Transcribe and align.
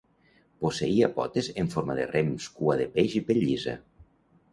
Posseïa 0.63 1.09
potes 1.17 1.49
en 1.63 1.69
forma 1.73 1.97
de 1.99 2.07
rems, 2.13 2.47
cua 2.61 2.79
de 2.81 2.87
peix 2.97 3.19
i 3.21 3.23
pell 3.29 3.43
llisa. 3.43 3.77